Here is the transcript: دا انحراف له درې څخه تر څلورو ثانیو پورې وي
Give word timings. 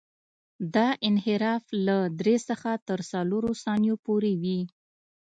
دا 0.75 0.87
انحراف 1.09 1.63
له 1.85 1.97
درې 2.19 2.35
څخه 2.47 2.71
تر 2.87 2.99
څلورو 3.13 3.51
ثانیو 3.63 3.95
پورې 4.05 4.31
وي 4.41 4.59